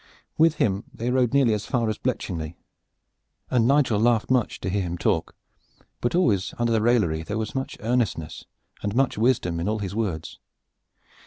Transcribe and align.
With 0.35 0.55
him 0.55 0.85
they 0.91 1.11
rode 1.11 1.31
nearly 1.31 1.53
as 1.53 1.67
far 1.67 1.87
as 1.87 1.99
Bletchingley, 1.99 2.55
and 3.51 3.67
Nigel 3.67 3.99
laughed 3.99 4.31
much 4.31 4.59
to 4.61 4.69
hear 4.71 4.81
him 4.81 4.97
talk; 4.97 5.35
but 5.99 6.15
always 6.15 6.55
under 6.57 6.71
the 6.71 6.81
raillery 6.81 7.21
there 7.21 7.37
was 7.37 7.53
much 7.53 7.77
earnestness 7.81 8.45
and 8.81 8.95
much 8.95 9.15
wisdom 9.19 9.59
in 9.59 9.69
all 9.69 9.77
his 9.77 9.93
words. 9.93 10.39